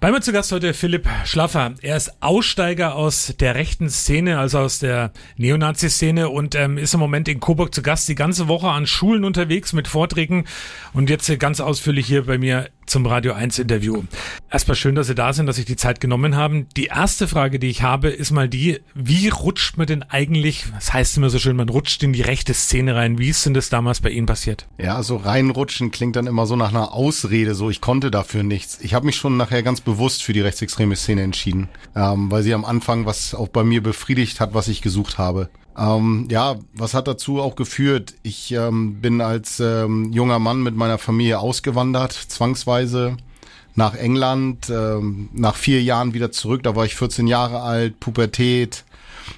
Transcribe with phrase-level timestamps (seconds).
[0.00, 1.74] Bei mir zu Gast heute Philipp Schlaffer.
[1.82, 7.00] Er ist Aussteiger aus der rechten Szene, also aus der Neonazi-Szene und ähm, ist im
[7.00, 10.44] Moment in Coburg zu Gast, die ganze Woche an Schulen unterwegs mit Vorträgen
[10.92, 14.02] und jetzt ganz ausführlich hier bei mir zum Radio 1 Interview.
[14.50, 16.66] Erstmal schön, dass Sie da sind, dass Sie die Zeit genommen haben.
[16.76, 20.92] Die erste Frage, die ich habe, ist mal die, wie rutscht man denn eigentlich, das
[20.92, 23.18] heißt immer so schön, man rutscht in die rechte Szene rein.
[23.18, 24.66] Wie ist denn das damals bei Ihnen passiert?
[24.78, 28.42] Ja, so also reinrutschen klingt dann immer so nach einer Ausrede, so ich konnte dafür
[28.42, 28.78] nichts.
[28.80, 32.54] Ich habe mich schon nachher ganz bewusst für die rechtsextreme Szene entschieden, ähm, weil sie
[32.54, 35.50] am Anfang was auch bei mir befriedigt hat, was ich gesucht habe.
[35.78, 38.14] Ähm, ja, was hat dazu auch geführt?
[38.22, 43.16] Ich ähm, bin als ähm, junger Mann mit meiner Familie ausgewandert, zwangsweise
[43.76, 46.64] nach England, ähm, nach vier Jahren wieder zurück.
[46.64, 48.84] Da war ich 14 Jahre alt, Pubertät,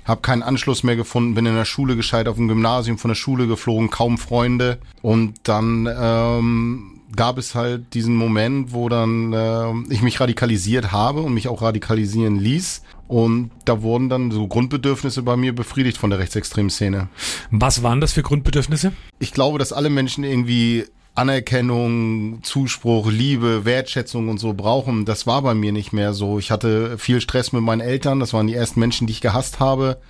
[0.04, 3.16] habe keinen Anschluss mehr gefunden, bin in der Schule gescheit auf dem Gymnasium, von der
[3.16, 4.78] Schule geflogen, kaum Freunde.
[5.02, 11.20] Und dann ähm, gab es halt diesen Moment, wo dann äh, ich mich radikalisiert habe
[11.20, 12.82] und mich auch radikalisieren ließ.
[13.10, 17.08] Und da wurden dann so Grundbedürfnisse bei mir befriedigt von der rechtsextremen Szene.
[17.50, 18.92] Was waren das für Grundbedürfnisse?
[19.18, 20.84] Ich glaube, dass alle Menschen irgendwie
[21.16, 25.06] Anerkennung, Zuspruch, Liebe, Wertschätzung und so brauchen.
[25.06, 26.38] Das war bei mir nicht mehr so.
[26.38, 28.20] Ich hatte viel Stress mit meinen Eltern.
[28.20, 30.00] Das waren die ersten Menschen, die ich gehasst habe.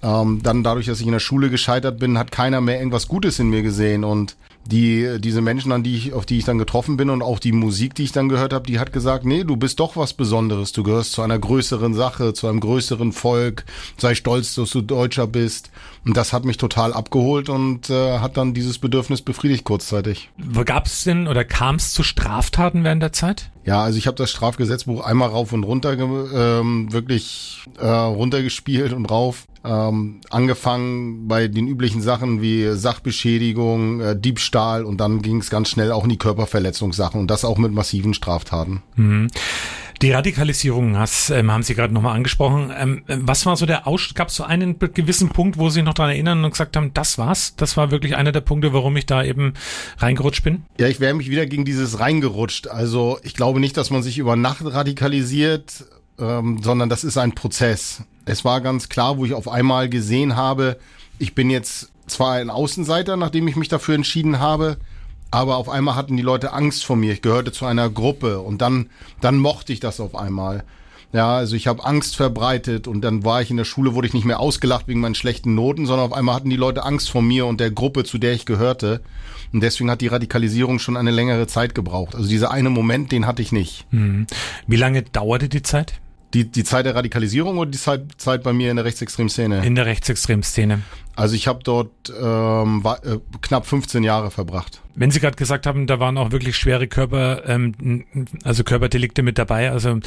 [0.00, 3.40] Ähm, dann dadurch, dass ich in der Schule gescheitert bin, hat keiner mehr irgendwas Gutes
[3.40, 4.04] in mir gesehen.
[4.04, 4.36] Und
[4.70, 7.52] die diese Menschen, an die ich, auf die ich dann getroffen bin und auch die
[7.52, 10.72] Musik, die ich dann gehört habe, die hat gesagt, nee, du bist doch was Besonderes.
[10.72, 13.64] Du gehörst zu einer größeren Sache, zu einem größeren Volk.
[13.98, 15.70] Sei stolz, dass du Deutscher bist.
[16.04, 20.30] Und das hat mich total abgeholt und äh, hat dann dieses Bedürfnis befriedigt kurzzeitig.
[20.64, 23.50] Gab es denn oder kam es zu Straftaten während der Zeit?
[23.64, 29.06] Ja, also ich habe das Strafgesetzbuch einmal rauf und runter ähm, wirklich äh, runtergespielt und
[29.06, 29.46] rauf.
[29.62, 35.68] Ähm, angefangen bei den üblichen Sachen wie Sachbeschädigung, äh, Diebstahl und dann ging es ganz
[35.68, 38.82] schnell auch in die Körperverletzungssachen und das auch mit massiven Straftaten.
[38.96, 39.28] Mhm.
[40.02, 42.72] Die Radikalisierung hast, ähm, haben Sie gerade nochmal angesprochen.
[42.74, 44.14] Ähm, was war so der Aus?
[44.14, 46.94] Gab es so einen gewissen Punkt, wo Sie sich noch daran erinnern und gesagt haben,
[46.94, 47.54] das war's?
[47.56, 49.52] Das war wirklich einer der Punkte, warum ich da eben
[49.98, 50.62] reingerutscht bin?
[50.78, 52.68] Ja, ich wäre mich wieder gegen dieses reingerutscht.
[52.68, 55.84] Also ich glaube nicht, dass man sich über Nacht radikalisiert,
[56.18, 58.02] ähm, sondern das ist ein Prozess.
[58.24, 60.78] Es war ganz klar, wo ich auf einmal gesehen habe,
[61.18, 64.76] ich bin jetzt zwar ein Außenseiter, nachdem ich mich dafür entschieden habe,
[65.30, 67.12] aber auf einmal hatten die Leute Angst vor mir.
[67.12, 68.90] Ich gehörte zu einer Gruppe und dann,
[69.20, 70.64] dann mochte ich das auf einmal.
[71.12, 74.14] Ja, also ich habe Angst verbreitet und dann war ich in der Schule, wurde ich
[74.14, 77.22] nicht mehr ausgelacht wegen meinen schlechten Noten, sondern auf einmal hatten die Leute Angst vor
[77.22, 79.00] mir und der Gruppe, zu der ich gehörte.
[79.52, 82.14] Und deswegen hat die Radikalisierung schon eine längere Zeit gebraucht.
[82.14, 83.86] Also dieser eine Moment, den hatte ich nicht.
[83.90, 84.28] Hm.
[84.68, 85.94] Wie lange dauerte die Zeit?
[86.34, 89.66] Die, die Zeit der Radikalisierung oder die Zeit, Zeit bei mir in der rechtsextremen Szene?
[89.66, 90.82] In der rechtsextremen Szene.
[91.16, 94.80] Also ich habe dort ähm, war, äh, knapp 15 Jahre verbracht.
[94.94, 98.04] Wenn Sie gerade gesagt haben, da waren auch wirklich schwere Körper, ähm,
[98.44, 99.70] also Körperdelikte mit dabei.
[99.70, 99.98] Also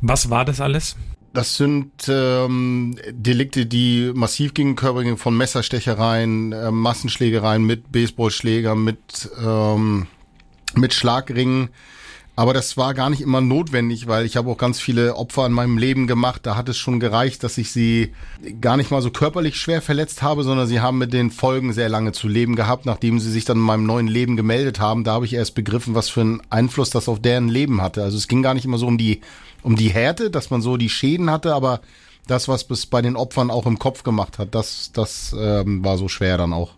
[0.00, 0.96] was war das alles?
[1.32, 8.82] Das sind ähm, Delikte, die massiv gegen Körper gingen, von Messerstechereien, äh, Massenschlägereien mit Baseballschlägern,
[8.82, 10.08] mit ähm,
[10.74, 11.70] mit Schlagringen
[12.34, 15.52] aber das war gar nicht immer notwendig, weil ich habe auch ganz viele Opfer in
[15.52, 16.46] meinem Leben gemacht.
[16.46, 18.14] Da hat es schon gereicht, dass ich sie
[18.60, 21.90] gar nicht mal so körperlich schwer verletzt habe, sondern sie haben mit den Folgen sehr
[21.90, 25.04] lange zu leben gehabt, nachdem sie sich dann in meinem neuen Leben gemeldet haben.
[25.04, 28.02] Da habe ich erst begriffen, was für einen Einfluss das auf deren Leben hatte.
[28.02, 29.20] Also es ging gar nicht immer so um die,
[29.62, 31.82] um die Härte, dass man so die Schäden hatte, aber
[32.26, 35.98] das, was bis bei den Opfern auch im Kopf gemacht hat, das, das ähm, war
[35.98, 36.72] so schwer dann auch.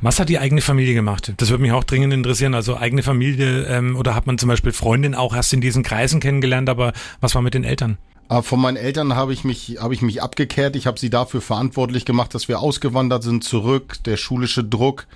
[0.00, 1.32] Was hat die eigene Familie gemacht?
[1.38, 2.54] Das würde mich auch dringend interessieren.
[2.54, 6.20] Also eigene Familie ähm, oder hat man zum Beispiel Freundin auch erst in diesen Kreisen
[6.20, 7.98] kennengelernt, aber was war mit den Eltern?
[8.28, 10.76] Ah, von meinen Eltern habe ich mich habe ich mich abgekehrt.
[10.76, 13.96] Ich habe sie dafür verantwortlich gemacht, dass wir ausgewandert sind zurück.
[14.04, 15.06] Der schulische Druck.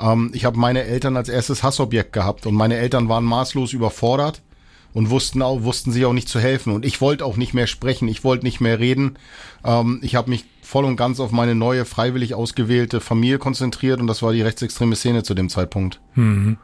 [0.00, 4.42] Ähm, ich habe meine Eltern als erstes Hassobjekt gehabt und meine Eltern waren maßlos überfordert
[4.94, 6.72] und wussten auch, wussten sich auch nicht zu helfen.
[6.72, 9.18] Und ich wollte auch nicht mehr sprechen, ich wollte nicht mehr reden.
[9.64, 14.06] Ähm, ich habe mich voll und ganz auf meine neue, freiwillig ausgewählte Familie konzentriert und
[14.06, 16.00] das war die rechtsextreme Szene zu dem Zeitpunkt.
[16.14, 16.56] Mhm.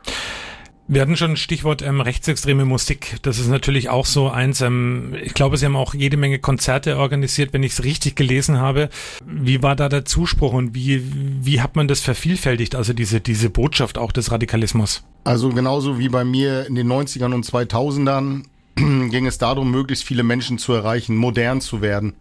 [0.93, 3.19] Wir hatten schon ein Stichwort ähm, rechtsextreme Musik.
[3.23, 4.61] Das ist natürlich auch so eins.
[4.61, 8.59] Ähm, ich glaube, Sie haben auch jede Menge Konzerte organisiert, wenn ich es richtig gelesen
[8.59, 8.89] habe.
[9.25, 11.01] Wie war da der Zuspruch und wie,
[11.45, 15.05] wie hat man das vervielfältigt, also diese, diese Botschaft auch des Radikalismus?
[15.23, 18.43] Also genauso wie bei mir in den 90ern und 2000ern
[18.75, 22.15] ging es darum, möglichst viele Menschen zu erreichen, modern zu werden.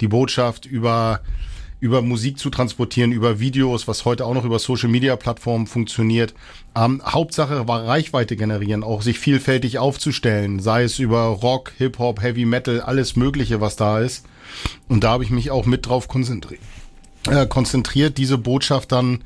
[0.00, 1.20] Die Botschaft über
[1.80, 6.34] über Musik zu transportieren, über Videos, was heute auch noch über Social Media Plattformen funktioniert.
[6.74, 12.44] Ähm, Hauptsache war Reichweite generieren, auch sich vielfältig aufzustellen, sei es über Rock, Hip-Hop, Heavy
[12.46, 14.26] Metal, alles Mögliche, was da ist.
[14.88, 16.60] Und da habe ich mich auch mit drauf konzentriert,
[17.28, 19.24] äh, konzentriert diese Botschaft dann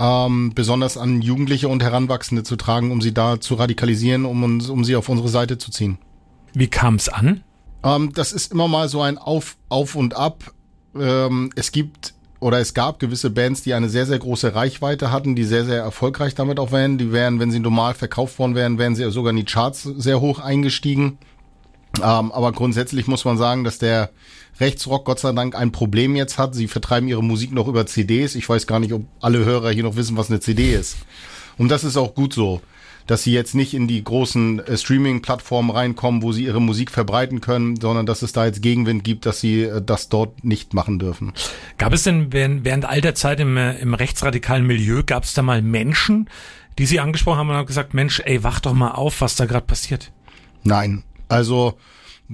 [0.00, 4.68] ähm, besonders an Jugendliche und Heranwachsende zu tragen, um sie da zu radikalisieren, um uns,
[4.68, 5.98] um sie auf unsere Seite zu ziehen.
[6.54, 7.42] Wie kam es an?
[7.84, 10.52] Ähm, das ist immer mal so ein Auf, Auf und Ab.
[10.94, 15.36] Ähm, es gibt oder es gab gewisse Bands, die eine sehr, sehr große Reichweite hatten,
[15.36, 16.96] die sehr, sehr erfolgreich damit auch wären.
[16.96, 20.20] Die wären, wenn sie normal verkauft worden wären, wären sie sogar in die Charts sehr
[20.20, 21.18] hoch eingestiegen.
[21.98, 24.10] Ähm, aber grundsätzlich muss man sagen, dass der
[24.58, 26.54] Rechtsrock Gott sei Dank ein Problem jetzt hat.
[26.54, 28.34] Sie vertreiben ihre Musik noch über CDs.
[28.34, 30.96] Ich weiß gar nicht, ob alle Hörer hier noch wissen, was eine CD ist.
[31.58, 32.62] Und das ist auch gut so,
[33.10, 37.40] dass sie jetzt nicht in die großen äh, Streaming-Plattformen reinkommen, wo sie ihre Musik verbreiten
[37.40, 41.00] können, sondern dass es da jetzt Gegenwind gibt, dass sie äh, das dort nicht machen
[41.00, 41.32] dürfen.
[41.76, 45.34] Gab es denn während, während all der Zeit im, äh, im rechtsradikalen Milieu, gab es
[45.34, 46.30] da mal Menschen,
[46.78, 49.46] die Sie angesprochen haben und haben gesagt, Mensch, ey, wach doch mal auf, was da
[49.46, 50.12] gerade passiert?
[50.62, 51.78] Nein, also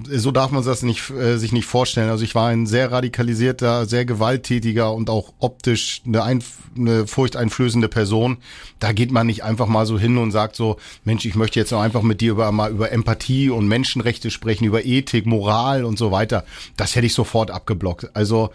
[0.05, 2.11] so darf man das nicht, äh, sich nicht vorstellen.
[2.11, 6.45] Also ich war ein sehr radikalisierter, sehr gewalttätiger und auch optisch eine, ein,
[6.77, 8.39] eine furchteinflößende Person.
[8.79, 11.71] Da geht man nicht einfach mal so hin und sagt so, Mensch, ich möchte jetzt
[11.71, 15.99] noch einfach mit dir über mal über Empathie und Menschenrechte sprechen, über Ethik, Moral und
[15.99, 16.45] so weiter.
[16.77, 18.15] Das hätte ich sofort abgeblockt.
[18.15, 18.51] Also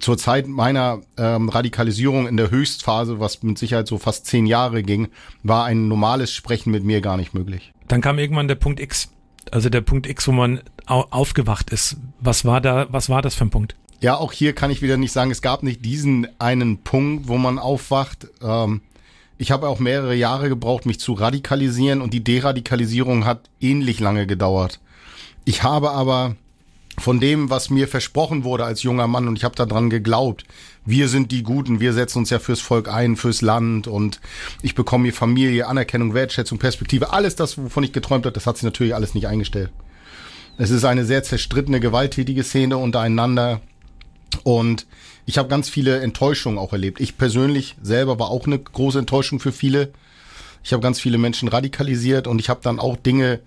[0.00, 4.82] zur Zeit meiner ähm, Radikalisierung in der Höchstphase, was mit Sicherheit so fast zehn Jahre
[4.82, 5.08] ging,
[5.42, 7.72] war ein normales Sprechen mit mir gar nicht möglich.
[7.88, 9.10] Dann kam irgendwann der Punkt X
[9.52, 11.96] also der Punkt X, wo man aufgewacht ist.
[12.20, 13.76] Was war da, was war das für ein Punkt?
[14.00, 17.38] Ja, auch hier kann ich wieder nicht sagen, es gab nicht diesen einen Punkt, wo
[17.38, 18.28] man aufwacht.
[18.42, 18.82] Ähm,
[19.38, 24.26] ich habe auch mehrere Jahre gebraucht, mich zu radikalisieren und die Deradikalisierung hat ähnlich lange
[24.26, 24.80] gedauert.
[25.44, 26.36] Ich habe aber
[26.98, 30.44] von dem, was mir versprochen wurde als junger Mann und ich habe daran geglaubt,
[30.84, 34.20] wir sind die Guten, wir setzen uns ja fürs Volk ein, fürs Land und
[34.62, 38.56] ich bekomme hier Familie, Anerkennung, Wertschätzung, Perspektive, alles das, wovon ich geträumt habe, das hat
[38.56, 39.70] sich natürlich alles nicht eingestellt.
[40.58, 43.60] Es ist eine sehr zerstrittene, gewalttätige Szene untereinander
[44.42, 44.86] und
[45.26, 47.00] ich habe ganz viele Enttäuschungen auch erlebt.
[47.00, 49.92] Ich persönlich selber war auch eine große Enttäuschung für viele.
[50.62, 53.40] Ich habe ganz viele Menschen radikalisiert und ich habe dann auch Dinge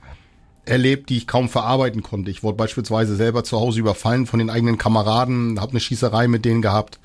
[0.69, 2.31] erlebt, die ich kaum verarbeiten konnte.
[2.31, 6.45] Ich wurde beispielsweise selber zu Hause überfallen von den eigenen Kameraden, habe eine Schießerei mit
[6.45, 6.99] denen gehabt.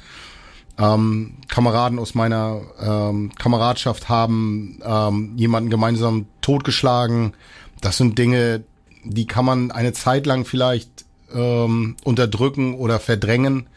[0.76, 7.32] Ähm, Kameraden aus meiner ähm, Kameradschaft haben ähm, jemanden gemeinsam totgeschlagen.
[7.81, 8.64] Das sind Dinge,
[9.05, 13.69] die kann man eine Zeit lang vielleicht ähm, unterdrücken oder verdrängen,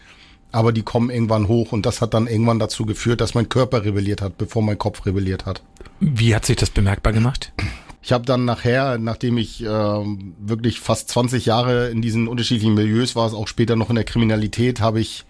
[0.52, 3.84] aber die kommen irgendwann hoch und das hat dann irgendwann dazu geführt, dass mein Körper
[3.84, 5.62] rebelliert hat, bevor mein Kopf rebelliert hat.
[6.00, 7.52] Wie hat sich das bemerkbar gemacht?
[8.08, 13.18] Ich habe dann nachher, nachdem ich äh, wirklich fast 20 Jahre in diesen unterschiedlichen Milieus
[13.18, 15.26] war, auch später noch in der Kriminalität, habe ich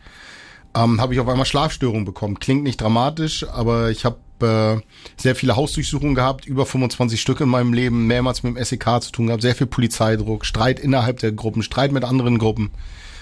[0.76, 2.38] ähm, habe ich auf einmal Schlafstörungen bekommen.
[2.38, 7.50] Klingt nicht dramatisch, aber ich habe äh, sehr viele Hausdurchsuchungen gehabt, über 25 Stück in
[7.50, 11.32] meinem Leben, mehrmals mit dem SEK zu tun gehabt, sehr viel Polizeidruck, Streit innerhalb der
[11.32, 12.70] Gruppen, Streit mit anderen Gruppen.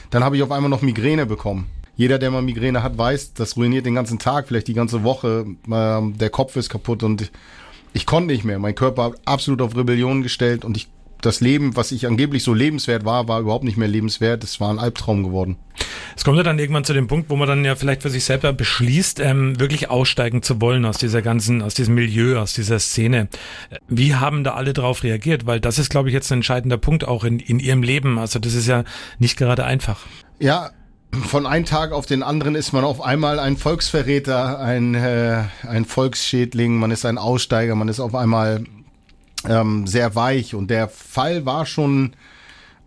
[0.09, 1.69] Dann habe ich auf einmal noch Migräne bekommen.
[1.95, 5.45] Jeder, der mal Migräne hat, weiß, das ruiniert den ganzen Tag, vielleicht die ganze Woche.
[5.71, 7.31] Ähm, der Kopf ist kaputt und
[7.95, 8.59] ich konnte nicht mehr.
[8.59, 10.89] Mein Körper hat absolut auf Rebellion gestellt und ich
[11.21, 14.43] das Leben, was ich angeblich so lebenswert war, war überhaupt nicht mehr lebenswert.
[14.43, 15.57] Es war ein Albtraum geworden.
[16.15, 18.25] Es kommt ja dann irgendwann zu dem Punkt, wo man dann ja vielleicht für sich
[18.25, 22.79] selber beschließt, ähm, wirklich aussteigen zu wollen aus dieser ganzen, aus diesem Milieu, aus dieser
[22.79, 23.29] Szene.
[23.87, 25.45] Wie haben da alle drauf reagiert?
[25.45, 28.19] Weil das ist, glaube ich, jetzt ein entscheidender Punkt auch in, in ihrem Leben.
[28.19, 28.83] Also das ist ja
[29.17, 30.01] nicht gerade einfach.
[30.39, 30.71] Ja,
[31.11, 35.85] von einem Tag auf den anderen ist man auf einmal ein Volksverräter, ein, äh, ein
[35.85, 38.63] Volksschädling, man ist ein Aussteiger, man ist auf einmal
[39.47, 42.15] ähm, sehr weich und der Fall war schon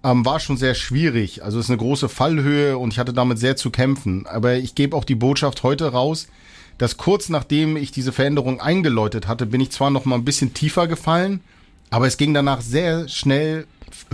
[0.04, 1.42] ähm, war schon sehr schwierig.
[1.42, 4.26] Also es ist eine große Fallhöhe und ich hatte damit sehr zu kämpfen.
[4.26, 6.28] Aber ich gebe auch die Botschaft heute raus,
[6.78, 10.54] dass kurz nachdem ich diese Veränderung eingeläutet hatte, bin ich zwar noch mal ein bisschen
[10.54, 11.40] tiefer gefallen,
[11.90, 13.66] aber es ging danach sehr schnell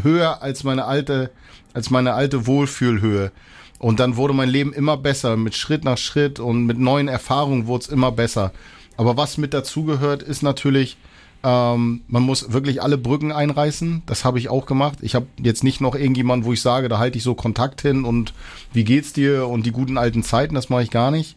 [0.02, 1.30] höher als meine alte
[1.74, 3.32] als meine alte Wohlfühlhöhe.
[3.78, 7.66] Und dann wurde mein Leben immer besser, mit Schritt nach Schritt und mit neuen Erfahrungen
[7.66, 8.52] wurde es immer besser.
[8.96, 10.96] Aber was mit dazugehört, ist natürlich,
[11.42, 14.02] ähm, man muss wirklich alle Brücken einreißen.
[14.06, 14.98] Das habe ich auch gemacht.
[15.02, 18.04] Ich habe jetzt nicht noch irgendjemand, wo ich sage, da halte ich so Kontakt hin
[18.04, 18.32] und
[18.72, 21.36] wie geht's dir und die guten alten Zeiten, das mache ich gar nicht.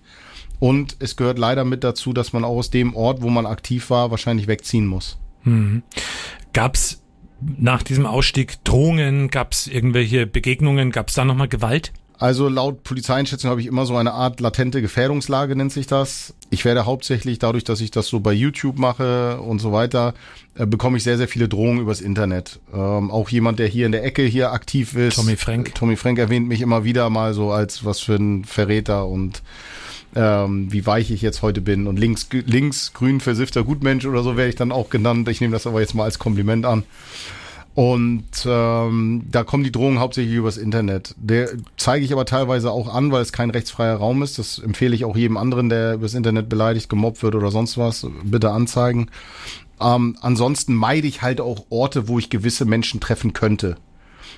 [0.60, 3.90] Und es gehört leider mit dazu, dass man auch aus dem Ort, wo man aktiv
[3.90, 5.18] war, wahrscheinlich wegziehen muss.
[5.44, 5.84] Mhm.
[6.54, 7.02] Gab's
[7.42, 9.30] nach diesem Ausstieg Drohungen?
[9.30, 10.92] Gab's irgendwelche Begegnungen?
[10.92, 11.92] Gab's da nochmal Gewalt?
[12.20, 16.34] Also laut Polizeieinschätzung habe ich immer so eine Art latente Gefährdungslage, nennt sich das.
[16.50, 20.16] Ich werde hauptsächlich dadurch, dass ich das so bei YouTube mache und so weiter,
[20.56, 22.60] äh, bekomme ich sehr, sehr viele Drohungen übers Internet.
[22.74, 25.16] Ähm, auch jemand, der hier in der Ecke hier aktiv ist.
[25.16, 25.76] Tommy Frank.
[25.76, 29.44] Tommy Frank erwähnt mich immer wieder mal so als was für ein Verräter und
[30.16, 31.86] ähm, wie weich ich jetzt heute bin.
[31.86, 35.30] Und links, links grün versiffter Gutmensch oder so werde ich dann auch genannt.
[35.30, 36.84] Ich nehme das aber jetzt mal als Kompliment an.
[37.78, 41.14] Und ähm, da kommen die Drohungen hauptsächlich übers Internet.
[41.20, 44.40] Der zeige ich aber teilweise auch an, weil es kein rechtsfreier Raum ist.
[44.40, 48.08] Das empfehle ich auch jedem anderen, der übers Internet beleidigt, gemobbt wird oder sonst was,
[48.24, 49.12] bitte anzeigen.
[49.80, 53.78] Ähm, ansonsten meide ich halt auch Orte, wo ich gewisse Menschen treffen könnte.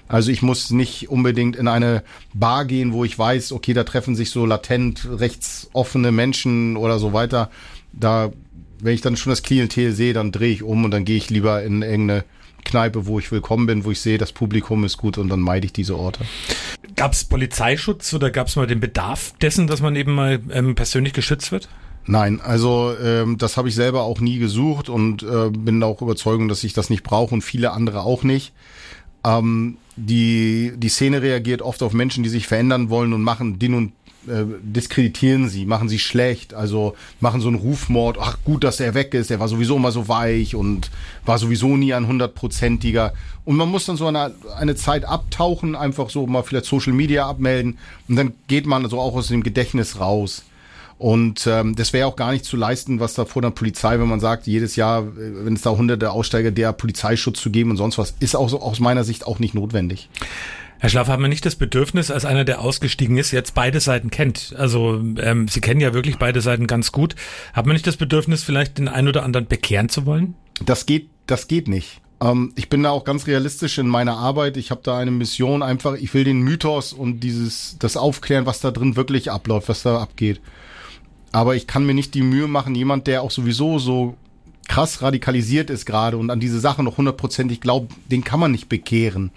[0.09, 2.03] Also ich muss nicht unbedingt in eine
[2.33, 7.13] Bar gehen, wo ich weiß, okay, da treffen sich so latent rechtsoffene Menschen oder so
[7.13, 7.49] weiter.
[7.93, 8.33] Da,
[8.81, 11.29] wenn ich dann schon das Klientel sehe, dann drehe ich um und dann gehe ich
[11.29, 12.25] lieber in irgendeine
[12.69, 15.65] Kneipe, wo ich willkommen bin, wo ich sehe, das Publikum ist gut und dann meide
[15.65, 16.23] ich diese Orte.
[16.95, 20.75] Gab es Polizeischutz oder gab es mal den Bedarf dessen, dass man eben mal ähm,
[20.75, 21.67] persönlich geschützt wird?
[22.05, 26.49] Nein, also ähm, das habe ich selber auch nie gesucht und äh, bin auch überzeugt,
[26.49, 28.53] dass ich das nicht brauche und viele andere auch nicht.
[29.25, 33.73] Ähm, die, die Szene reagiert oft auf Menschen, die sich verändern wollen und machen den
[33.73, 33.93] und
[34.27, 38.93] äh, diskreditieren sie, machen sie schlecht, also machen so einen Rufmord, ach gut, dass er
[38.93, 40.91] weg ist, er war sowieso immer so weich und
[41.25, 43.13] war sowieso nie ein hundertprozentiger.
[43.45, 47.27] Und man muss dann so eine, eine Zeit abtauchen, einfach so mal vielleicht Social Media
[47.27, 50.43] abmelden und dann geht man so auch aus dem Gedächtnis raus.
[50.99, 54.09] Und ähm, das wäre auch gar nicht zu leisten, was da vor der Polizei, wenn
[54.09, 57.77] man sagt, jedes Jahr, äh, wenn es da hunderte Aussteiger, der Polizeischutz zu geben und
[57.77, 60.09] sonst was, ist auch so aus meiner Sicht auch nicht notwendig.
[60.81, 64.09] Herr Schlaffer, haben wir nicht das Bedürfnis, als einer, der ausgestiegen ist, jetzt beide Seiten
[64.11, 64.55] kennt?
[64.57, 67.15] Also ähm, Sie kennen ja wirklich beide Seiten ganz gut.
[67.53, 70.35] Haben wir nicht das Bedürfnis, vielleicht den einen oder anderen bekehren zu wollen?
[70.65, 71.99] Das geht, das geht nicht.
[72.21, 74.55] Ähm, ich bin da auch ganz realistisch in meiner Arbeit.
[74.55, 78.61] Ich habe da eine Mission einfach, ich will den Mythos und dieses, das aufklären, was
[78.61, 80.39] da drin wirklich abläuft, was da abgeht.
[81.33, 84.15] Aber ich kann mir nicht die Mühe machen, jemand, der auch sowieso so
[84.69, 88.69] krass radikalisiert ist gerade und an diese Sache noch hundertprozentig glaubt, den kann man nicht
[88.69, 89.31] bekehren.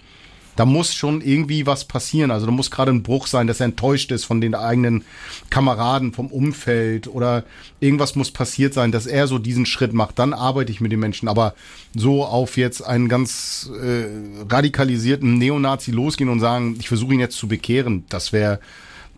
[0.55, 2.31] Da muss schon irgendwie was passieren.
[2.31, 5.03] Also da muss gerade ein Bruch sein, dass er enttäuscht ist von den eigenen
[5.49, 7.43] Kameraden, vom Umfeld oder
[7.79, 10.19] irgendwas muss passiert sein, dass er so diesen Schritt macht.
[10.19, 11.27] Dann arbeite ich mit den Menschen.
[11.27, 11.55] Aber
[11.95, 14.05] so auf jetzt einen ganz äh,
[14.49, 18.59] radikalisierten Neonazi losgehen und sagen, ich versuche ihn jetzt zu bekehren, das wäre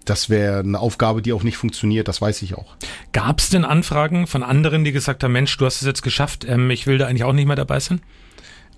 [0.05, 2.75] das wäre eine Aufgabe, die auch nicht funktioniert, das weiß ich auch.
[3.11, 6.45] Gab es denn Anfragen von anderen, die gesagt haben, Mensch, du hast es jetzt geschafft,
[6.47, 8.01] ähm, ich will da eigentlich auch nicht mehr dabei sein?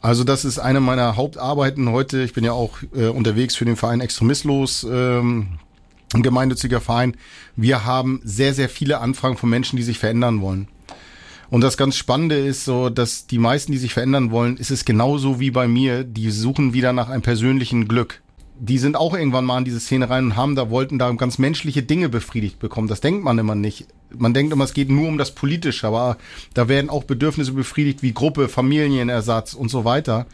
[0.08, 2.24] Also das ist eine meiner Hauptarbeiten heute.
[2.24, 5.60] Ich bin ja auch äh, unterwegs für den Verein Extremistlos, ähm,
[6.14, 7.18] ein gemeinnütziger Verein.
[7.58, 10.70] Wir haben sehr, sehr viele Anfragen von Menschen, die sich verändern wollen.
[11.50, 14.86] Und das ganz Spannende ist so, dass die meisten, die sich verändern wollen, ist es
[14.86, 18.22] genauso wie bei mir, die suchen wieder nach einem persönlichen Glück
[18.60, 21.38] die sind auch irgendwann mal in diese Szene rein und haben da, wollten da ganz
[21.38, 22.88] menschliche Dinge befriedigt bekommen.
[22.88, 23.88] Das denkt man immer nicht.
[24.16, 26.18] Man denkt immer, es geht nur um das Politische, aber
[26.54, 30.26] da werden auch Bedürfnisse befriedigt wie Gruppe, Familienersatz und so weiter.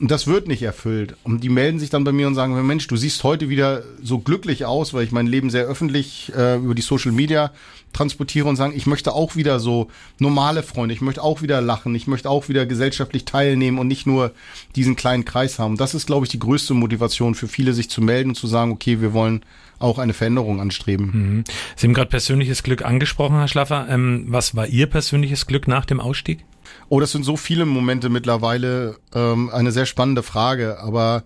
[0.00, 1.16] Und das wird nicht erfüllt.
[1.22, 4.18] Und die melden sich dann bei mir und sagen, Mensch, du siehst heute wieder so
[4.18, 7.52] glücklich aus, weil ich mein Leben sehr öffentlich äh, über die Social Media
[7.94, 11.94] transportiere und sagen, ich möchte auch wieder so normale Freunde, ich möchte auch wieder lachen,
[11.94, 14.32] ich möchte auch wieder gesellschaftlich teilnehmen und nicht nur
[14.76, 15.76] diesen kleinen Kreis haben.
[15.76, 18.72] Das ist, glaube ich, die größte Motivation für viele, sich zu melden und zu sagen,
[18.72, 19.42] okay, wir wollen
[19.78, 21.06] auch eine Veränderung anstreben.
[21.06, 21.44] Mhm.
[21.76, 23.86] Sie haben gerade persönliches Glück angesprochen, Herr Schlaffer.
[23.88, 26.44] Ähm, was war Ihr persönliches Glück nach dem Ausstieg?
[26.88, 28.96] Oh, das sind so viele Momente mittlerweile.
[29.14, 30.78] Ähm, eine sehr spannende Frage.
[30.80, 31.24] Aber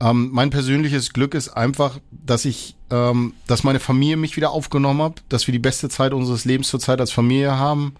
[0.00, 5.02] ähm, mein persönliches Glück ist einfach, dass ich, ähm, dass meine Familie mich wieder aufgenommen
[5.02, 7.94] hat, dass wir die beste Zeit unseres Lebens zurzeit als Familie haben.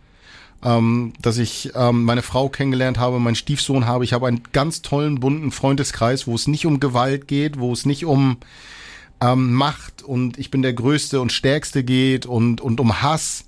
[0.62, 4.04] Ähm, dass ich ähm, meine Frau kennengelernt habe, meinen Stiefsohn habe.
[4.04, 7.84] Ich habe einen ganz tollen, bunten Freundeskreis, wo es nicht um Gewalt geht, wo es
[7.84, 8.38] nicht um
[9.20, 13.44] ähm, Macht und ich bin der Größte und Stärkste geht und, und um Hass.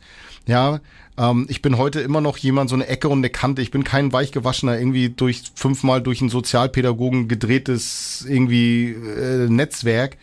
[0.46, 0.80] Ja,
[1.18, 3.62] ähm, ich bin heute immer noch jemand, so eine Ecke und eine Kante.
[3.62, 10.16] Ich bin kein weichgewaschener, irgendwie durch fünfmal durch einen Sozialpädagogen gedrehtes irgendwie äh, Netzwerk.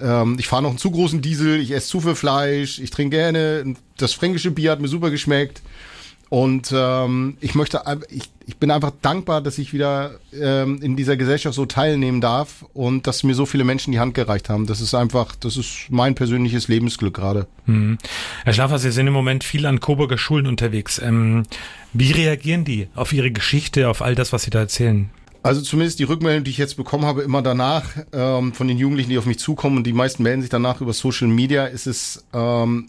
[0.00, 3.16] Ähm, ich fahre noch einen zu großen Diesel, ich esse zu viel Fleisch, ich trinke
[3.16, 3.74] gerne.
[3.96, 5.62] Das fränkische Bier hat mir super geschmeckt.
[6.28, 11.16] Und ähm, ich möchte, ich, ich bin einfach dankbar, dass ich wieder ähm, in dieser
[11.16, 14.66] Gesellschaft so teilnehmen darf und dass mir so viele Menschen die Hand gereicht haben.
[14.66, 17.46] Das ist einfach, das ist mein persönliches Lebensglück gerade.
[17.66, 17.98] Hm.
[18.44, 20.98] Herr Schlaffer, Sie sind im Moment viel an Coburger Schulen unterwegs.
[20.98, 21.44] Ähm,
[21.92, 25.10] wie reagieren die auf Ihre Geschichte, auf all das, was Sie da erzählen?
[25.44, 29.10] Also zumindest die Rückmeldung, die ich jetzt bekommen habe, immer danach ähm, von den Jugendlichen,
[29.10, 32.26] die auf mich zukommen und die meisten melden sich danach über Social Media, ist es
[32.34, 32.88] ähm,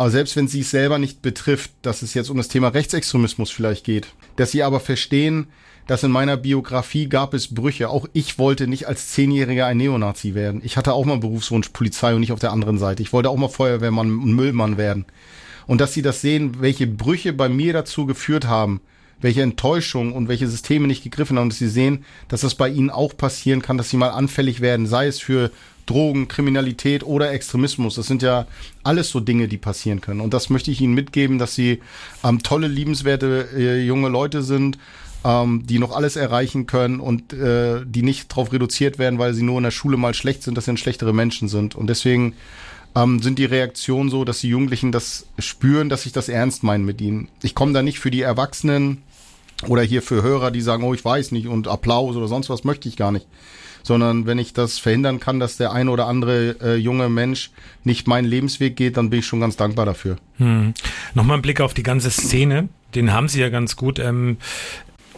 [0.00, 3.50] aber selbst wenn sie es selber nicht betrifft, dass es jetzt um das Thema Rechtsextremismus
[3.50, 5.48] vielleicht geht, dass sie aber verstehen,
[5.86, 7.90] dass in meiner Biografie gab es Brüche.
[7.90, 10.62] Auch ich wollte nicht als Zehnjähriger ein Neonazi werden.
[10.64, 13.02] Ich hatte auch mal Berufswunsch Polizei und nicht auf der anderen Seite.
[13.02, 15.04] Ich wollte auch mal Feuerwehrmann und Müllmann werden.
[15.66, 18.80] Und dass sie das sehen, welche Brüche bei mir dazu geführt haben,
[19.20, 22.88] welche Enttäuschung und welche Systeme nicht gegriffen haben, dass sie sehen, dass das bei ihnen
[22.88, 25.50] auch passieren kann, dass sie mal anfällig werden, sei es für
[25.90, 27.96] Drogen, Kriminalität oder Extremismus.
[27.96, 28.46] Das sind ja
[28.84, 30.20] alles so Dinge, die passieren können.
[30.20, 31.80] Und das möchte ich Ihnen mitgeben, dass Sie
[32.22, 34.78] ähm, tolle, liebenswerte äh, junge Leute sind,
[35.24, 39.42] ähm, die noch alles erreichen können und äh, die nicht darauf reduziert werden, weil sie
[39.42, 41.74] nur in der Schule mal schlecht sind, dass sie schlechtere Menschen sind.
[41.74, 42.34] Und deswegen
[42.94, 46.84] ähm, sind die Reaktionen so, dass die Jugendlichen das spüren, dass ich das ernst meine
[46.84, 47.28] mit ihnen.
[47.42, 49.02] Ich komme da nicht für die Erwachsenen
[49.66, 52.64] oder hier für Hörer, die sagen, oh, ich weiß nicht und Applaus oder sonst was
[52.64, 53.26] möchte ich gar nicht
[53.82, 57.50] sondern wenn ich das verhindern kann, dass der ein oder andere äh, junge Mensch
[57.84, 60.16] nicht meinen Lebensweg geht, dann bin ich schon ganz dankbar dafür.
[60.36, 60.74] Hm.
[61.14, 63.98] Nochmal ein Blick auf die ganze Szene, den haben Sie ja ganz gut.
[63.98, 64.38] Ähm,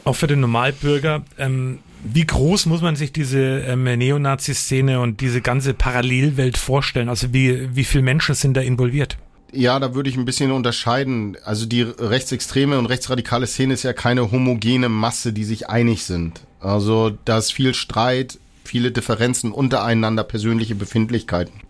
[0.05, 1.25] auch für den Normalbürger.
[1.39, 7.09] Ähm, wie groß muss man sich diese ähm, Neonazi-Szene und diese ganze Parallelwelt vorstellen?
[7.09, 9.17] Also wie, wie viele Menschen sind da involviert?
[9.55, 11.37] Ja, da würde ich ein bisschen unterscheiden.
[11.45, 16.41] Also die rechtsextreme und rechtsradikale Szene ist ja keine homogene Masse, die sich einig sind.
[16.59, 21.61] Also da ist viel Streit, viele Differenzen untereinander, persönliche Befindlichkeiten.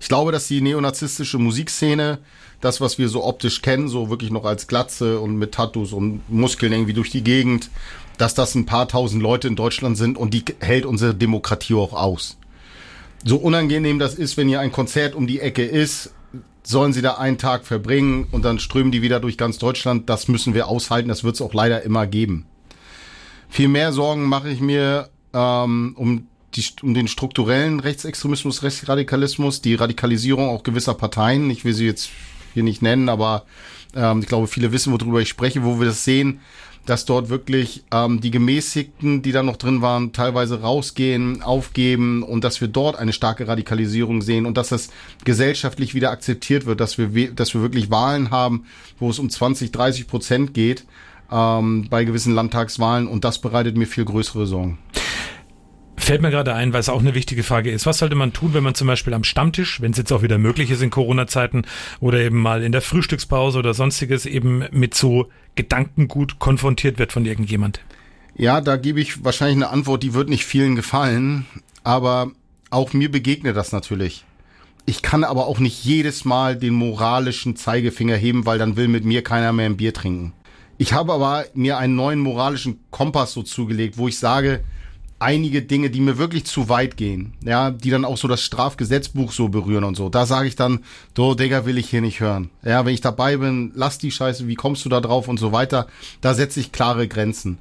[0.00, 2.18] Ich glaube, dass die neonazistische Musikszene,
[2.60, 6.28] das, was wir so optisch kennen, so wirklich noch als Glatze und mit Tattoos und
[6.28, 7.70] Muskeln irgendwie durch die Gegend,
[8.18, 11.92] dass das ein paar tausend Leute in Deutschland sind und die hält unsere Demokratie auch
[11.92, 12.38] aus.
[13.24, 16.10] So unangenehm das ist, wenn hier ein Konzert um die Ecke ist,
[16.62, 20.08] sollen sie da einen Tag verbringen und dann strömen die wieder durch ganz Deutschland.
[20.08, 21.08] Das müssen wir aushalten.
[21.08, 22.46] Das wird es auch leider immer geben.
[23.48, 29.74] Viel mehr Sorgen mache ich mir ähm, um, die, um den strukturellen Rechtsextremismus, Rechtsradikalismus, die
[29.74, 31.50] Radikalisierung auch gewisser Parteien.
[31.50, 32.10] Ich will sie jetzt
[32.54, 33.44] hier nicht nennen, aber
[33.94, 36.40] ähm, ich glaube, viele wissen, worüber ich spreche, wo wir das sehen
[36.86, 42.42] dass dort wirklich ähm, die Gemäßigten, die da noch drin waren, teilweise rausgehen, aufgeben und
[42.44, 44.90] dass wir dort eine starke Radikalisierung sehen und dass das
[45.24, 48.64] gesellschaftlich wieder akzeptiert wird, dass wir, dass wir wirklich Wahlen haben,
[48.98, 50.84] wo es um 20, 30 Prozent geht
[51.30, 54.78] ähm, bei gewissen Landtagswahlen und das bereitet mir viel größere Sorgen.
[56.00, 57.84] Fällt mir gerade ein, weil es auch eine wichtige Frage ist.
[57.84, 60.38] Was sollte man tun, wenn man zum Beispiel am Stammtisch, wenn es jetzt auch wieder
[60.38, 61.66] möglich ist in Corona-Zeiten
[62.00, 67.26] oder eben mal in der Frühstückspause oder sonstiges eben mit so Gedankengut konfrontiert wird von
[67.26, 67.80] irgendjemand?
[68.34, 71.44] Ja, da gebe ich wahrscheinlich eine Antwort, die wird nicht vielen gefallen,
[71.84, 72.30] aber
[72.70, 74.24] auch mir begegnet das natürlich.
[74.86, 79.04] Ich kann aber auch nicht jedes Mal den moralischen Zeigefinger heben, weil dann will mit
[79.04, 80.32] mir keiner mehr ein Bier trinken.
[80.78, 84.64] Ich habe aber mir einen neuen moralischen Kompass so zugelegt, wo ich sage,
[85.20, 89.32] einige Dinge, die mir wirklich zu weit gehen, ja, die dann auch so das Strafgesetzbuch
[89.32, 90.08] so berühren und so.
[90.08, 90.80] Da sage ich dann,
[91.14, 92.50] do, Digga, will ich hier nicht hören.
[92.64, 95.52] Ja, wenn ich dabei bin, lass die Scheiße, wie kommst du da drauf und so
[95.52, 95.86] weiter.
[96.22, 97.58] Da setze ich klare Grenzen.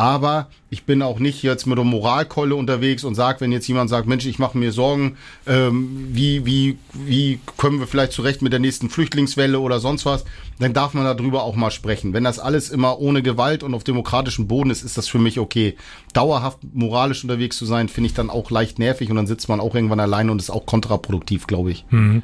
[0.00, 3.90] Aber ich bin auch nicht jetzt mit der Moralkeule unterwegs und sage, wenn jetzt jemand
[3.90, 8.50] sagt, Mensch, ich mache mir Sorgen, ähm, wie, wie, wie kommen wir vielleicht zurecht mit
[8.50, 10.24] der nächsten Flüchtlingswelle oder sonst was,
[10.58, 12.14] dann darf man darüber auch mal sprechen.
[12.14, 15.38] Wenn das alles immer ohne Gewalt und auf demokratischem Boden ist, ist das für mich
[15.38, 15.76] okay.
[16.14, 19.60] Dauerhaft moralisch unterwegs zu sein, finde ich dann auch leicht nervig und dann sitzt man
[19.60, 21.84] auch irgendwann alleine und ist auch kontraproduktiv, glaube ich.
[21.90, 22.22] Mhm.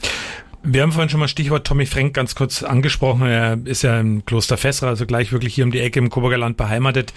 [0.62, 3.26] Wir haben vorhin schon mal Stichwort Tommy Frank ganz kurz angesprochen.
[3.26, 6.38] Er ist ja im Kloster Fessra, also gleich wirklich hier um die Ecke im Coburger
[6.38, 7.12] Land beheimatet.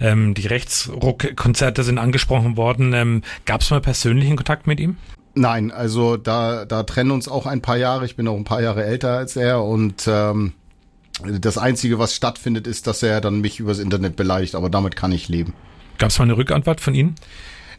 [0.00, 2.92] Ähm, die Rechtsruck-Konzerte sind angesprochen worden.
[2.92, 4.96] Ähm, Gab es mal persönlichen Kontakt mit ihm?
[5.34, 8.04] Nein, also da, da trennen uns auch ein paar Jahre.
[8.04, 10.54] Ich bin auch ein paar Jahre älter als er und ähm,
[11.24, 15.12] das Einzige, was stattfindet, ist, dass er dann mich übers Internet beleidigt, aber damit kann
[15.12, 15.52] ich leben.
[15.98, 17.16] Gab es mal eine Rückantwort von Ihnen?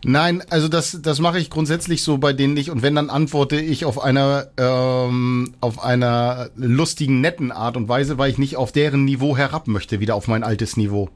[0.06, 2.72] Nein, also das, das mache ich grundsätzlich so bei denen nicht.
[2.72, 8.18] Und wenn, dann antworte ich auf einer, ähm, auf einer lustigen, netten Art und Weise,
[8.18, 11.10] weil ich nicht auf deren Niveau herab möchte, wieder auf mein altes Niveau.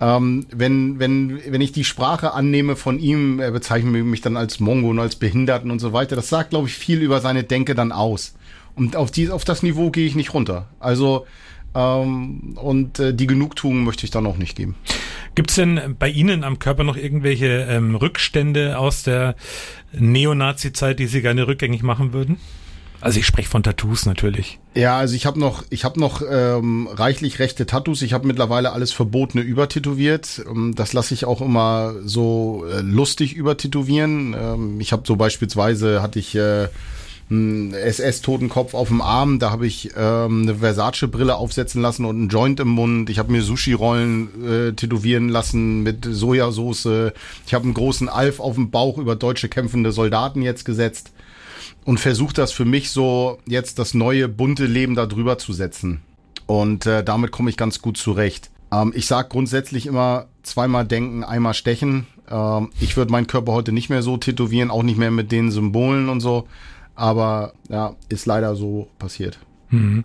[0.00, 4.58] Ähm, wenn, wenn, wenn ich die Sprache annehme von ihm, er bezeichnet mich dann als
[4.58, 7.74] Mongo und als Behinderten und so weiter, das sagt, glaube ich, viel über seine Denke
[7.74, 8.34] dann aus.
[8.74, 10.66] Und auf, die, auf das Niveau gehe ich nicht runter.
[10.80, 11.26] Also,
[11.74, 14.76] ähm, und äh, die Genugtuung möchte ich dann auch nicht geben.
[15.34, 19.34] Gibt es denn bei Ihnen am Körper noch irgendwelche ähm, Rückstände aus der
[19.92, 22.38] Neonazi-Zeit, die Sie gerne rückgängig machen würden?
[23.02, 24.60] Also ich spreche von Tattoos natürlich.
[24.74, 28.00] Ja, also ich habe noch, ich habe noch ähm, reichlich rechte Tattoos.
[28.02, 30.40] Ich habe mittlerweile alles Verbotene übertätowiert.
[30.48, 34.36] Ähm, das lasse ich auch immer so äh, lustig übertätowieren.
[34.38, 36.68] Ähm, ich habe so beispielsweise hatte ich äh,
[37.74, 39.38] SS-Totenkopf auf dem Arm.
[39.38, 43.10] Da habe ich ähm, eine Versace-Brille aufsetzen lassen und einen Joint im Mund.
[43.10, 47.12] Ich habe mir Sushi-Rollen äh, tätowieren lassen mit Sojasauce.
[47.46, 51.12] Ich habe einen großen Alf auf dem Bauch über deutsche kämpfende Soldaten jetzt gesetzt
[51.84, 56.02] und versuche das für mich so jetzt das neue bunte Leben da drüber zu setzen.
[56.46, 58.50] Und äh, damit komme ich ganz gut zurecht.
[58.72, 62.06] Ähm, ich sag grundsätzlich immer zweimal denken, einmal stechen.
[62.30, 65.50] Ähm, ich würde meinen Körper heute nicht mehr so tätowieren, auch nicht mehr mit den
[65.50, 66.46] Symbolen und so.
[67.02, 69.40] Aber ja, ist leider so passiert.
[69.70, 70.04] Hm.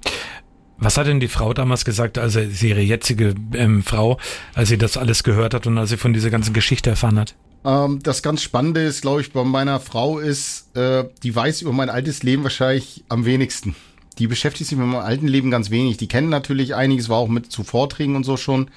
[0.80, 4.18] Was hat denn die Frau damals gesagt, also ihre jetzige ähm, Frau,
[4.56, 7.36] als sie das alles gehört hat und als sie von dieser ganzen Geschichte erfahren hat?
[7.64, 11.72] Ähm, das ganz Spannende ist, glaube ich, bei meiner Frau ist, äh, die weiß über
[11.72, 13.76] mein altes Leben wahrscheinlich am wenigsten.
[14.18, 15.98] Die beschäftigt sich mit meinem alten Leben ganz wenig.
[15.98, 18.72] Die kennen natürlich einiges, war auch mit zu Vorträgen und so schon.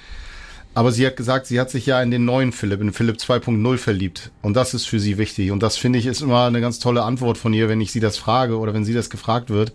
[0.73, 3.77] Aber sie hat gesagt, sie hat sich ja in den neuen Philipp, in Philipp 2.0
[3.77, 4.31] verliebt.
[4.41, 5.51] Und das ist für sie wichtig.
[5.51, 7.99] Und das finde ich ist immer eine ganz tolle Antwort von ihr, wenn ich sie
[7.99, 9.73] das frage oder wenn sie das gefragt wird.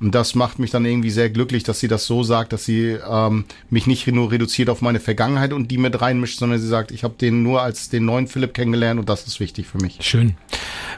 [0.00, 2.98] Und das macht mich dann irgendwie sehr glücklich, dass sie das so sagt, dass sie
[3.08, 6.92] ähm, mich nicht nur reduziert auf meine Vergangenheit und die mit reinmischt, sondern sie sagt,
[6.92, 9.98] ich habe den nur als den neuen Philipp kennengelernt und das ist wichtig für mich.
[10.00, 10.36] Schön.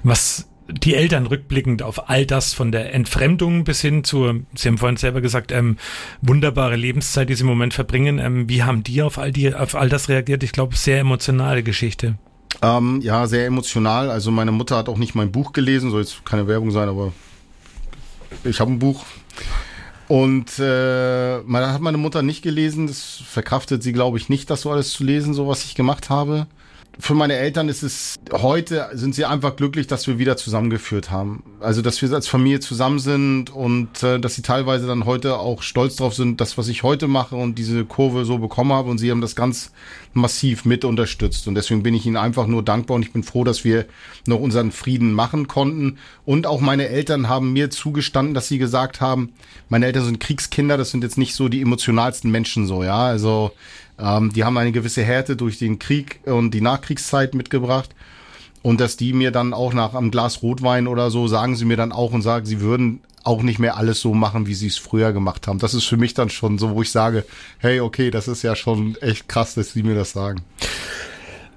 [0.02, 4.78] Was die Eltern rückblickend auf all das von der Entfremdung bis hin zu, Sie haben
[4.78, 5.76] vorhin selber gesagt, ähm,
[6.22, 8.18] wunderbare Lebenszeit, die Sie im Moment verbringen.
[8.18, 10.42] Ähm, wie haben die auf all die, auf all das reagiert?
[10.42, 12.16] Ich glaube, sehr emotionale Geschichte.
[12.62, 14.10] Ähm, ja, sehr emotional.
[14.10, 17.12] Also meine Mutter hat auch nicht mein Buch gelesen, soll jetzt keine Werbung sein, aber
[18.44, 19.04] ich habe ein Buch.
[20.08, 22.88] Und äh, hat meine Mutter nicht gelesen.
[22.88, 26.10] Das verkraftet sie, glaube ich, nicht, das so alles zu lesen, so was ich gemacht
[26.10, 26.46] habe
[27.00, 31.42] für meine Eltern ist es heute sind sie einfach glücklich, dass wir wieder zusammengeführt haben.
[31.60, 35.62] Also dass wir als Familie zusammen sind und äh, dass sie teilweise dann heute auch
[35.62, 38.90] stolz drauf sind, das was ich heute mache und diese Kurve so bekommen habe.
[38.90, 39.72] Und sie haben das ganz
[40.12, 41.48] massiv mit unterstützt.
[41.48, 43.86] Und deswegen bin ich ihnen einfach nur dankbar und ich bin froh, dass wir
[44.26, 45.98] noch unseren Frieden machen konnten.
[46.24, 49.32] Und auch meine Eltern haben mir zugestanden, dass sie gesagt haben,
[49.68, 53.52] meine Eltern sind Kriegskinder, das sind jetzt nicht so die emotionalsten Menschen so, ja, also
[54.00, 57.90] ähm, die haben eine gewisse Härte durch den Krieg und die Nachkriegszeit mitgebracht.
[58.62, 61.78] Und dass die mir dann auch nach einem Glas Rotwein oder so sagen sie mir
[61.78, 64.78] dann auch und sagen, sie würden auch nicht mehr alles so machen, wie sie es
[64.78, 65.58] früher gemacht haben.
[65.58, 67.24] Das ist für mich dann schon so, wo ich sage,
[67.58, 70.42] hey, okay, das ist ja schon echt krass, dass sie mir das sagen.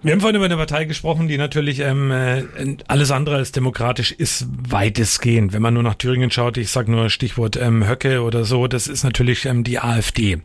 [0.04, 2.44] Wir haben vorhin über eine Partei gesprochen, die natürlich ähm, äh,
[2.88, 5.54] alles andere als demokratisch ist, weitestgehend.
[5.54, 8.88] Wenn man nur nach Thüringen schaut, ich sage nur Stichwort ähm, Höcke oder so, das
[8.88, 10.42] ist natürlich ähm, die AfD.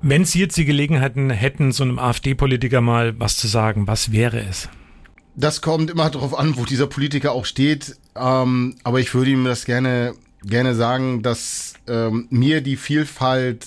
[0.00, 4.40] Wenn Sie jetzt die Gelegenheiten hätten, so einem AfD-Politiker mal was zu sagen, was wäre
[4.40, 4.70] es?
[5.36, 7.96] Das kommt immer darauf an, wo dieser Politiker auch steht.
[8.16, 10.14] Ähm, aber ich würde ihm das gerne
[10.46, 13.66] gerne sagen, dass ähm, mir die Vielfalt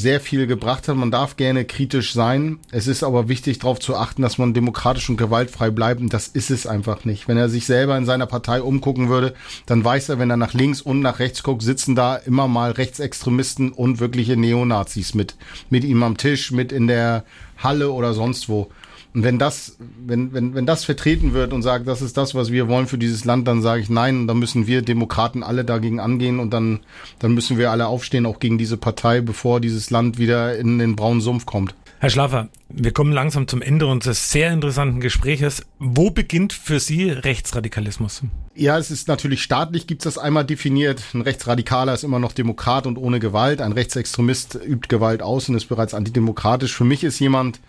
[0.00, 0.96] sehr viel gebracht hat.
[0.96, 2.58] Man darf gerne kritisch sein.
[2.70, 6.00] Es ist aber wichtig, darauf zu achten, dass man demokratisch und gewaltfrei bleibt.
[6.00, 7.28] Und das ist es einfach nicht.
[7.28, 9.34] Wenn er sich selber in seiner Partei umgucken würde,
[9.66, 12.72] dann weiß er, wenn er nach links und nach rechts guckt, sitzen da immer mal
[12.72, 15.36] Rechtsextremisten und wirkliche Neonazis mit,
[15.70, 17.24] mit ihm am Tisch, mit in der
[17.58, 18.70] Halle oder sonst wo.
[19.14, 22.50] Und wenn das, wenn, wenn, wenn das vertreten wird und sagt, das ist das, was
[22.50, 26.00] wir wollen für dieses Land, dann sage ich nein, dann müssen wir Demokraten alle dagegen
[26.00, 26.80] angehen und dann,
[27.20, 30.96] dann müssen wir alle aufstehen, auch gegen diese Partei, bevor dieses Land wieder in den
[30.96, 31.76] braunen Sumpf kommt.
[32.00, 35.62] Herr Schlaffer, wir kommen langsam zum Ende unseres sehr interessanten Gespräches.
[35.78, 38.22] Wo beginnt für Sie Rechtsradikalismus?
[38.54, 41.02] Ja, es ist natürlich staatlich, gibt es das einmal definiert.
[41.14, 43.62] Ein Rechtsradikaler ist immer noch Demokrat und ohne Gewalt.
[43.62, 46.74] Ein Rechtsextremist übt Gewalt aus und ist bereits antidemokratisch.
[46.74, 47.60] Für mich ist jemand,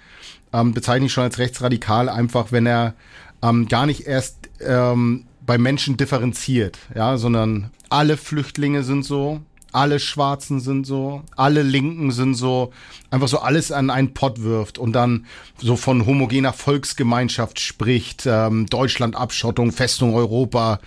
[0.52, 2.94] ähm, bezeichne ich schon als rechtsradikal, einfach wenn er
[3.42, 9.42] ähm, gar nicht erst ähm, bei Menschen differenziert, ja, sondern alle Flüchtlinge sind so,
[9.76, 12.72] alle Schwarzen sind so, alle Linken sind so,
[13.12, 15.26] einfach so alles an einen Pott wirft und dann
[15.58, 20.80] so von homogener Volksgemeinschaft spricht, ähm, Deutschland Abschottung, Festung Europa,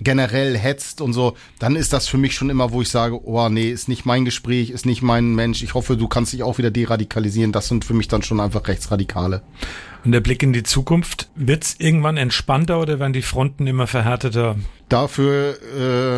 [0.00, 3.48] generell hetzt und so, dann ist das für mich schon immer, wo ich sage, oh
[3.48, 5.62] nee, ist nicht mein Gespräch, ist nicht mein Mensch.
[5.62, 7.52] Ich hoffe, du kannst dich auch wieder deradikalisieren.
[7.52, 9.42] Das sind für mich dann schon einfach Rechtsradikale.
[10.04, 14.56] Und der Blick in die Zukunft, wird's irgendwann entspannter oder werden die Fronten immer verhärteter?
[14.90, 15.56] Dafür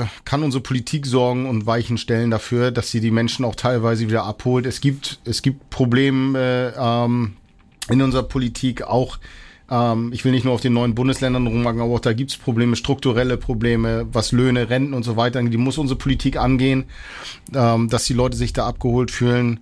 [0.02, 4.08] äh, kann unsere Politik sorgen und Weichen stellen dafür, dass sie die Menschen auch teilweise
[4.08, 4.66] wieder abholt.
[4.66, 7.34] Es gibt, es gibt Probleme äh, ähm,
[7.88, 9.18] in unserer Politik auch
[9.70, 12.76] ähm, ich will nicht nur auf den neuen Bundesländern rummachen, aber auch da gibt's Probleme,
[12.76, 15.42] strukturelle Probleme, was Löhne, Renten und so weiter.
[15.42, 16.84] Die muss unsere Politik angehen,
[17.54, 19.60] ähm, dass die Leute sich da abgeholt fühlen.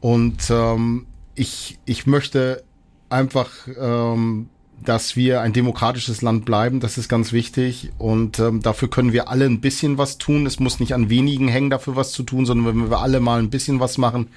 [0.00, 2.64] Und ähm, ich, ich möchte
[3.10, 4.48] einfach ähm,
[4.84, 6.80] dass wir ein demokratisches Land bleiben.
[6.80, 7.90] Das ist ganz wichtig.
[7.98, 10.46] Und ähm, dafür können wir alle ein bisschen was tun.
[10.46, 13.38] Es muss nicht an wenigen hängen, dafür was zu tun, sondern wenn wir alle mal
[13.38, 14.28] ein bisschen was machen,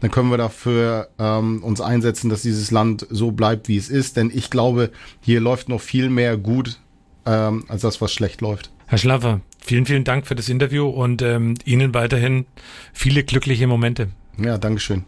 [0.00, 4.16] dann können wir dafür ähm, uns einsetzen, dass dieses Land so bleibt, wie es ist.
[4.16, 4.90] Denn ich glaube,
[5.20, 6.80] hier läuft noch viel mehr gut,
[7.26, 8.70] ähm, als das, was schlecht läuft.
[8.86, 12.46] Herr Schlaffer, vielen, vielen Dank für das Interview und ähm, Ihnen weiterhin
[12.92, 14.08] viele glückliche Momente.
[14.38, 15.04] Ja, Dankeschön.